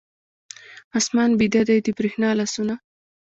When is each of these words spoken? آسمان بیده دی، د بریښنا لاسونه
آسمان 0.97 1.31
بیده 1.39 1.61
دی، 1.67 1.77
د 1.85 1.87
بریښنا 1.97 2.29
لاسونه 2.39 2.73